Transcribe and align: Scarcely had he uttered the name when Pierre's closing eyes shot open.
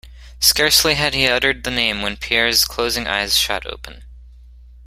Scarcely 0.39 0.95
had 0.95 1.13
he 1.13 1.27
uttered 1.27 1.63
the 1.63 1.69
name 1.69 2.01
when 2.01 2.17
Pierre's 2.17 2.65
closing 2.65 3.05
eyes 3.05 3.37
shot 3.37 3.67
open. 3.67 4.03